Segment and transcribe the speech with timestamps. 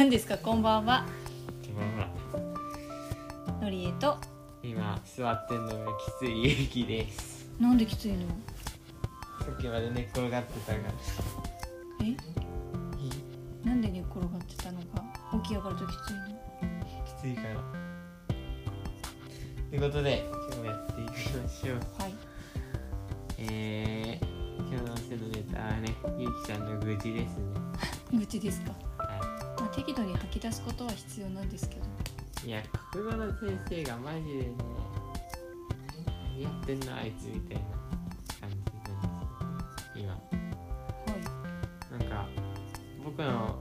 [0.00, 0.38] 何ですか？
[0.38, 1.04] こんばんは。
[1.74, 1.86] ほら
[2.32, 2.38] ほ
[3.52, 4.16] らのりえと。
[4.62, 7.46] 今座ってんのがきついゆきです。
[7.60, 8.20] なんできついの？
[9.44, 10.78] さっきまで寝っ転がってたが
[12.02, 12.16] え？
[13.68, 15.04] なんで寝っ転がってたのか？
[15.42, 16.20] 起き上がるときついの？
[17.04, 17.60] きついから。
[19.68, 21.76] ということで今日もやっていきましょう。
[22.02, 22.14] はい。
[23.36, 27.60] えー、今日のせのネタはねゆきちゃんの愚痴ですね。
[28.18, 28.72] 愚痴ですか、
[29.72, 31.82] 適度に吐き出すことは必要なんですけど。
[32.46, 34.54] いや国語の先生がマジでね
[36.38, 37.62] 何やってんのあいつみたいな
[38.40, 39.06] 感じなん
[39.68, 40.12] です今。
[40.12, 40.18] は
[41.98, 42.26] いなんか
[43.04, 43.58] 僕の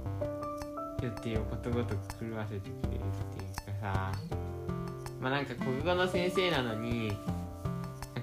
[1.02, 4.12] 予定をことごとく狂わせてくれるっていうかさ
[5.20, 7.17] まあなんか国語の先生なのになん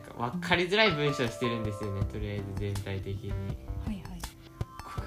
[0.01, 3.33] か分かりづらい文章してるんですよねとりあえず全体的に。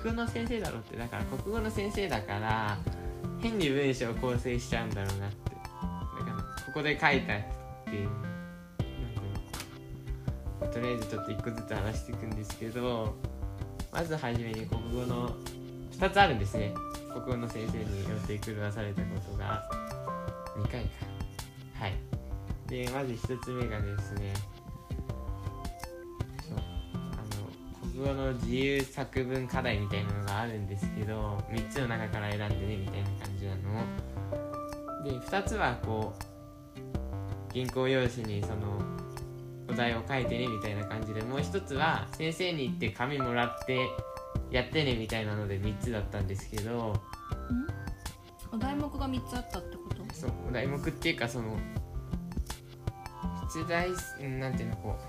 [0.02, 2.78] 国語の先生だろってだから国語の先生だから
[3.42, 5.50] 変に文章を構成しちゃうんだろうなって。
[5.50, 7.38] だからここで書いたっ
[7.86, 8.10] ていう
[10.72, 13.16] とりあえずちょっと一個ずつ話していくんですけど
[13.92, 15.36] まずはじめに国語の
[15.98, 16.74] 2つあるんですね。
[17.12, 19.70] 国語の先生に予定狂わされたことが。
[20.58, 20.90] 2回か。
[21.80, 21.94] はい。
[22.68, 24.34] でまず1つ目がですね
[28.00, 33.62] 国語の自由作文課題みたいなのがあるんですけど3つの中から選んでねみたいな感じなの。
[35.04, 36.80] で2つはこう
[37.54, 38.80] 原稿用紙にその
[39.68, 43.90] お題を書いてねみたいな感じでもう1つは先生に行って紙もらって
[44.50, 46.72] やってねみたいなので3つだったんですけど。
[46.72, 46.94] ん？
[48.52, 50.16] お題目が3つあったってこと？
[50.16, 51.58] そうお題目っていうかその
[53.54, 53.90] 出題
[54.22, 55.09] うんなんていうのこう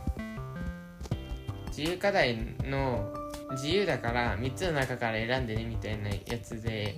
[1.70, 3.12] 自由課題の
[3.52, 6.96] 自由だから3つの中から選んでねみたいなやつで。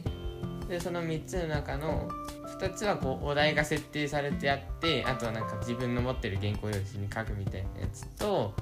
[0.69, 2.09] でその3つの中の
[2.59, 8.55] 2つはこうお題が設定されてあってあとはなんか自分の持ってる原稿用紙に書くみたいなやつと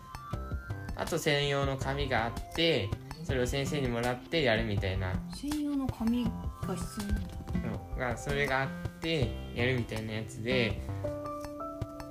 [0.97, 2.89] あと専用の紙があって
[3.23, 5.13] それを先生にもらってやるみたいな。
[5.33, 6.31] 専用の紙が
[6.75, 7.41] 必要なんだ。
[7.61, 8.69] のがそれがあっ
[9.01, 10.81] てやるみたいなやつで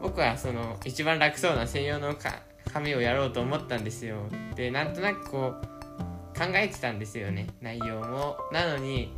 [0.01, 2.39] 僕はその一番楽そうな専用のか
[2.72, 4.18] 紙をやろうと思ったんですよ。
[4.56, 7.47] でなんとなくこう考えてたんですよね。
[7.62, 8.38] 内容も。
[8.52, 9.12] なのに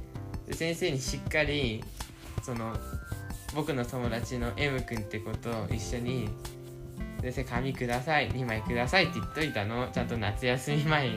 [0.52, 1.84] 先生にしっかり
[2.44, 2.74] その
[3.54, 6.30] 僕の友達の M 君ってことを一緒に
[7.22, 8.32] 「先生紙ください。
[8.32, 9.88] 2枚ください」って言っといたの。
[9.92, 11.12] ちゃんと夏休み前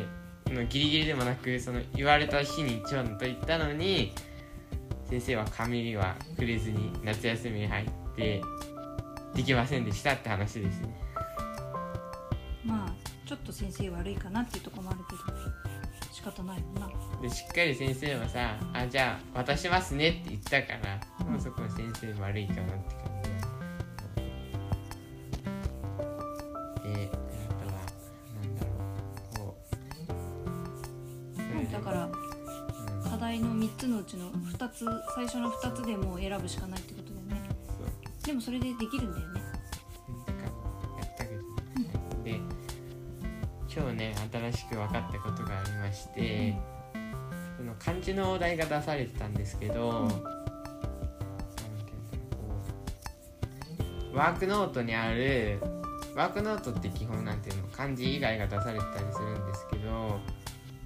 [0.49, 4.13] のギリギリでもなくその言われた日にちょんと言ったのに
[5.09, 8.43] 先生は紙にはくれずに夏休みに入って
[9.35, 11.04] できませんでしたって話ですね。
[13.35, 15.23] ちょっと先生悪いかなっていうところもあるけど
[16.13, 16.89] 仕方ないもんな。
[17.21, 20.75] でしっかり先生はさ「あじゃあ渡しますね」って言ったか
[21.19, 23.31] らもうそこは先生悪いかなって感じ
[26.91, 27.73] であとは
[28.41, 28.69] なんだろ
[29.35, 29.75] うこう
[31.37, 33.11] それでだからうん。
[33.11, 37.49] 課題の3つのうちの2つ最初の2つでもう選ぶしかないってことだよね。
[38.25, 39.44] でもそれでできるんだよね
[43.77, 46.55] 今日ね新しく分かったことがありまして、
[47.57, 50.35] その漢字のお題が出されてたんですけど、うん。
[54.15, 55.59] ワークノートにある
[56.15, 60.21] ワークノートって基本なんていうの漢字以外が出されてたりするんですけど、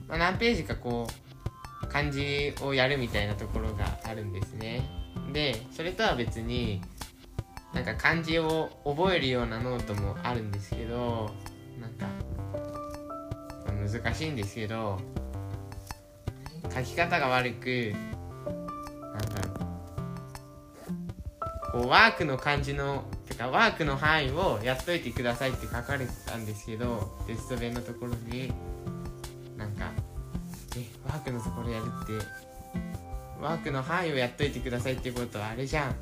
[0.09, 1.06] まあ、何ページかこ
[1.82, 4.88] う漢字をやるみたいなところがあるんですね。
[5.34, 6.81] でそれとは別に
[7.75, 11.31] なんか漢字を覚えるようなノートもあるんですけど
[13.88, 14.99] 難しいんですけど
[16.75, 17.93] 書き方が悪く
[19.00, 19.66] なんだろ
[21.71, 28.53] うこうワークの漢字のてかワークの範囲をやっといてくださいって書かれてたんですけどテスト弁のところに
[29.56, 29.91] なんか
[30.76, 32.12] 「えワークのところやるって
[33.41, 35.94] ワークの範囲をやっといてくださいってことはあれじゃん。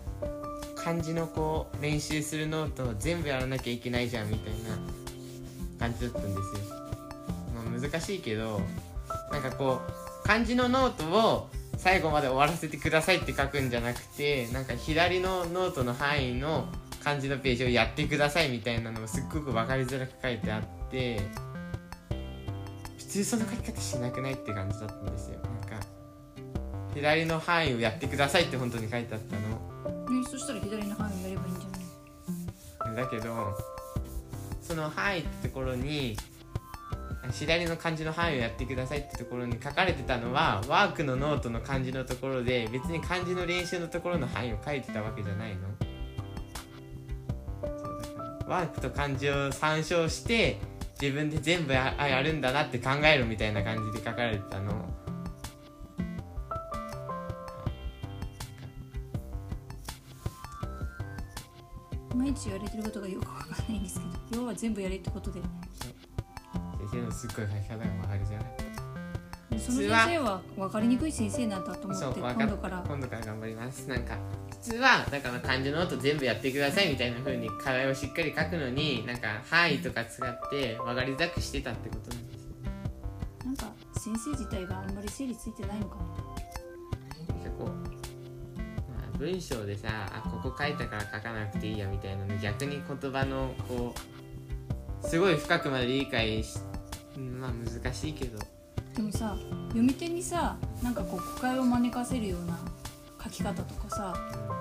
[0.87, 4.79] 漢字のこう練習するノートを全部やらなきゃいけないじゃんみたいな
[5.81, 6.86] 感じだったんですよ、
[7.81, 8.61] 難しいけど
[9.31, 16.67] なんかこう漢字のノートを最後まで終わらせてくださいって書くんじゃなくてなんか左のノートの範囲の
[17.05, 21.21] 漢字のページをやってくださいみたいなのをすっごく分かりづらく書いてあって
[22.99, 25.39] 普通その書き方しなくないって感じだったんですよ。
[25.41, 25.87] なんか
[26.95, 30.21] 左の範囲をやってくださいって本当に書いてあったの。
[30.21, 32.97] ねそしたら左の範囲やればいいんじゃない？
[33.05, 33.57] だけど
[34.61, 36.17] その範囲ってところに
[37.33, 45.63] 左の漢字の範囲をやってくださいってところに書かれてたのはワークのノートの漢字のところで別に漢字の練習のところの範囲を書いてたわけじゃないの。
[48.47, 50.59] ワークと漢字を参照して
[51.01, 54.73] 自分で全部やあやるんだなって考えるみたいな感じで書かれてたの。
[62.15, 64.01] 毎日言われてることがよくわかんないんです
[64.31, 65.41] けど要は全部やれってことで
[66.91, 69.61] 先生のすっごい書き方がわかるじゃない？
[69.61, 72.85] その先生は分かりにくい先生なんだと思って今度から。
[72.87, 73.89] 今度から頑張ります。
[73.89, 74.17] なんか
[74.51, 82.51] 普通はだから漢字のノート全部やってくださいみたいな風に課題をしっかり書くのになんか範囲とか使って分かりづらくしてたってことなんですよ。
[83.45, 86.03] なんか先生自体があんまり整理ついてないのかも。
[86.03, 87.73] なんかこう、ま
[89.15, 96.59] あ、文章でさあここ書いたから書かなくていいやみたいなの逆に言葉のこうすごい深くまで理解し
[97.17, 98.39] うんまあ難しいけど。
[98.95, 99.37] でもさ
[99.69, 102.59] 読み手にさなんかこう誤解を招かせるような
[103.23, 104.15] 書き方とかさ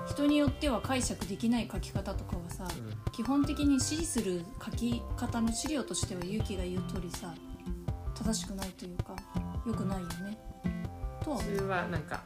[0.08, 7.32] 人によっては解釈できない書き方とかはさうん、うん基本的に指示する書き方の資料としては勇気が言う通りさ
[8.14, 9.16] 正しくないというか
[9.66, 10.36] 良くないよね。
[11.24, 12.22] とは普通はなんか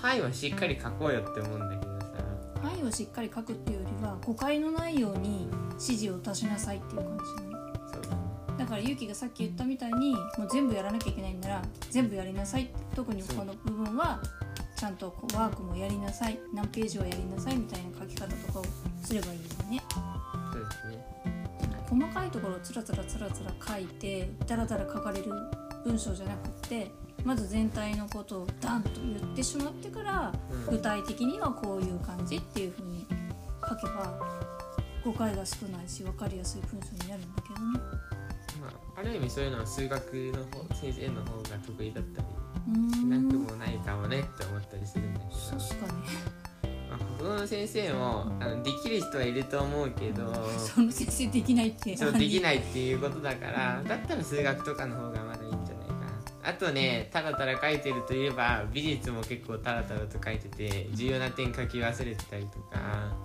[0.00, 2.06] 範囲はしっかり書こうよって思うんだけどさ。
[2.62, 7.50] 範囲をしっかり書くっていうよりは誤解のないように指示を出しなさいっていう感じなの？
[7.50, 7.55] そう
[8.58, 12.70] だから勇気がさっき言ったみたいにもう全部やらなきゃいけないんなら全部やりなさい。
[12.94, 14.20] 特にこの部分は
[14.76, 16.38] ちゃんとこうワークもやりなさい。
[16.52, 18.64] 何ページはやりなさいみたいな書き方とかを
[19.02, 19.82] すればいいよね。
[20.52, 21.04] そうですね。
[21.88, 25.30] 細かいところをつらつらつらつら書いてダラダラ書かれる
[25.84, 26.90] 文章じゃなくって
[27.24, 30.76] まず全体のことをダンと言ってしまってからうん。
[30.76, 33.06] 具体的にはこういう感じっていう風に
[33.68, 34.18] 書けば
[35.04, 37.78] 誤解が少ないし分かりやすい文章になるんだけどね。
[37.78, 37.95] ま
[38.96, 42.28] あ、ある意味そういうのは数学の方先生の方が得意だったり
[42.92, 46.36] しなくんもないかもねって思ったりするんだけど、確かに。
[46.88, 51.96] まあ、国語の先生もあのできる人はいると思うけどその先生できないって。
[51.96, 56.50] そうできないっていうことだからだったら数学とかの方がまだいいんじゃないかな。
[56.50, 63.16] あとねたらたら書いてるといえば美術も結構たらたらと書いてて重要な点書き忘れてたりとか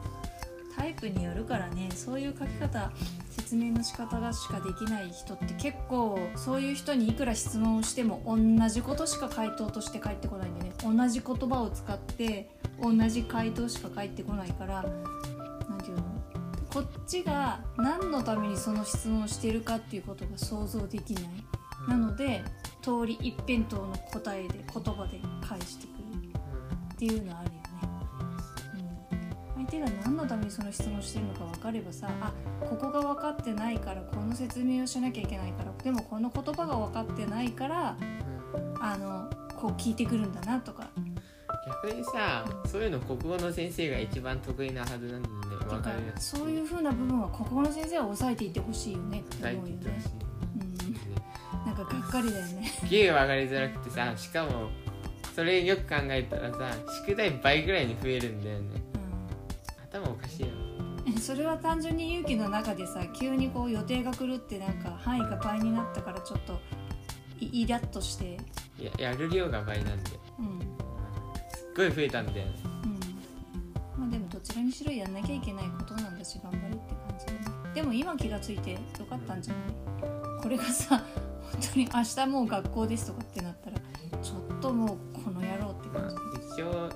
[0.75, 2.91] タイプによるからねそういう書き方
[3.29, 8.38] 説明の仕方がしかできない人って結構そういう人にいくら質問をしても同
[8.69, 10.71] じことしか回答として返ってこないんでね。
[10.83, 12.50] 同じ言葉を使って
[12.81, 14.83] 同じ回答しか返ってこないから
[15.69, 16.03] 何て言うの？
[16.73, 21.25] こっちが何のためにその質問をしてるかっていうことが想像できない。
[21.88, 22.44] なので
[22.81, 26.01] 通り一辺倒の答えで言葉で返してくる
[26.94, 27.50] っていうのはある。
[29.71, 37.95] 手が何のためにその質問してるのか分かればさあここが分かってないからこの説明をしなきゃいけないからでもこの言葉が分かってないから
[38.81, 40.89] あのこう聞いてくるんだなとか。
[41.83, 45.21] 逆にさそういうの国語の先生が一番得意なはずなんだよね
[45.59, 49.81] てか分かるそういう風な部分は国語の先生は抑えていってほしいよねって思うよね。
[51.65, 52.68] なんかがっかりだよね。
[52.79, 54.69] すげえ分かりづらくてさしかも
[55.35, 56.73] それよく考えたらさ
[57.06, 58.81] 宿題倍ぐらいに増えるんだよね
[59.91, 60.47] 頭おかしいよ。
[61.05, 66.59] うんそれは単純に勇気の中でさ急にこう予定が狂ってなんか範囲が倍になったからちょっと
[67.39, 68.38] イイラッとして。
[68.80, 70.11] いややる量が倍なんで。
[70.39, 70.59] うん。
[70.59, 74.01] すっごい増えたんだよねうん。
[74.01, 77.39] まあでもどちらにしろやんなきゃいけないことなんだし頑張れって感じだね
[77.73, 79.59] でも今気がついてよかったんじゃな
[80.39, 80.42] い？
[80.44, 81.04] これがさ
[81.51, 83.77] 本当に明日もう学校ですとかってなったら
[84.21, 86.61] ちょっともうこの野郎ってまあ感じ。
[86.61, 86.89] 一応まあ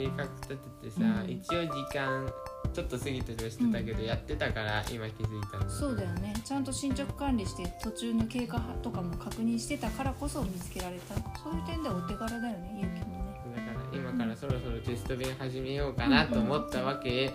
[0.00, 0.56] 計画立て
[0.88, 1.30] てさ、うん。
[1.30, 2.32] 一応時間
[2.72, 6.32] ちょっと過ぎてるはしてたけど、やってたから今気づいたそうだよね。
[6.44, 11.14] ちゃんと進捗管理して途中の経過とかも確認してたからこそ見つけられた。
[11.14, 13.56] そういう点ではお手柄だよね勇気もね。
[13.56, 17.30] だから今からそろそろテスト弁始めようかなと思ったわけ、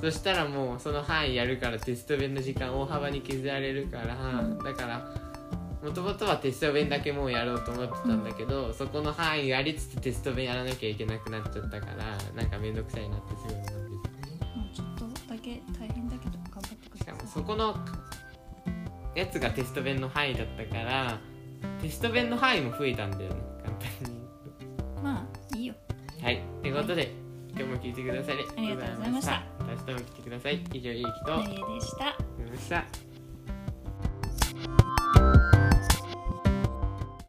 [0.00, 4.58] そしたらもうその範囲やるからテスト弁の時間大幅に削られるから、うん。
[4.58, 5.33] だから
[5.84, 17.76] もともとはテスト弁だけもうやろうと思ってたんだけど、そこの範囲やりつつテスト弁やらなきゃいけなくなっちゃったからなんかめんどくさいなってすごい思ってうん、まあちょっとだけ大変だけど頑張ってくしかもださいそこの
[19.14, 21.18] やつがテスト弁の範囲だったから
[21.82, 24.22] テスト弁の範囲も増えたんだよね簡単に。
[25.02, 25.74] まあいいよ。
[26.22, 26.42] はい。
[26.62, 27.12] ということで、
[27.50, 29.42] 今日も聞いてくださりありがとうございました。
[29.60, 30.64] 明日も来てください。
[30.72, 31.38] 以上ゆうきと。
[31.74, 33.03] でしたありがとうございました